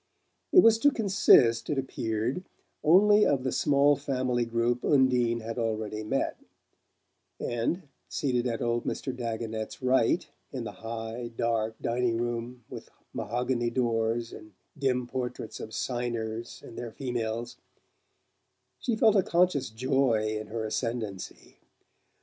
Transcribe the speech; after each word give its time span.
It 0.51 0.63
was 0.63 0.79
to 0.79 0.89
consist, 0.89 1.69
it 1.69 1.77
appeared, 1.77 2.43
only 2.83 3.23
of 3.23 3.43
the 3.43 3.51
small 3.51 3.95
family 3.95 4.45
group 4.45 4.83
Undine 4.83 5.41
had 5.41 5.59
already 5.59 6.01
met; 6.01 6.39
and, 7.39 7.83
seated 8.09 8.47
at 8.47 8.63
old 8.63 8.83
Mr. 8.83 9.15
Dagonet's 9.15 9.79
right, 9.79 10.27
in 10.51 10.63
the 10.63 10.71
high 10.81 11.27
dark 11.35 11.75
dining 11.79 12.17
room 12.17 12.63
with 12.67 12.89
mahogany 13.13 13.69
doors 13.69 14.33
and 14.33 14.53
dim 14.75 15.05
portraits 15.05 15.59
of 15.59 15.71
"Signers" 15.71 16.63
and 16.65 16.79
their 16.79 16.89
females, 16.89 17.57
she 18.79 18.95
felt 18.95 19.15
a 19.15 19.21
conscious 19.21 19.69
joy 19.69 20.29
in 20.39 20.47
her 20.47 20.65
ascendancy. 20.65 21.57